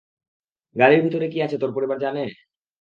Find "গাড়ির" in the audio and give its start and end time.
0.75-1.01